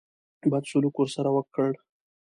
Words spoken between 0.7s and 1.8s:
سلوک ورسره وکړ.